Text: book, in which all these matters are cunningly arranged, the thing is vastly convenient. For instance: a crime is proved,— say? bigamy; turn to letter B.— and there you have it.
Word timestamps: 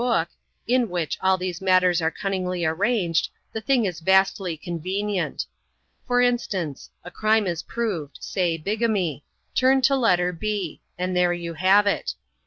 book, 0.03 0.29
in 0.65 0.89
which 0.89 1.15
all 1.21 1.37
these 1.37 1.61
matters 1.61 2.01
are 2.01 2.09
cunningly 2.09 2.65
arranged, 2.65 3.29
the 3.53 3.61
thing 3.61 3.85
is 3.85 3.99
vastly 3.99 4.57
convenient. 4.57 5.45
For 6.07 6.21
instance: 6.21 6.89
a 7.03 7.11
crime 7.11 7.45
is 7.45 7.61
proved,— 7.61 8.17
say? 8.33 8.57
bigamy; 8.57 9.23
turn 9.53 9.83
to 9.83 9.95
letter 9.95 10.33
B.— 10.33 10.81
and 10.97 11.15
there 11.15 11.33
you 11.33 11.53
have 11.53 11.85
it. 11.85 12.15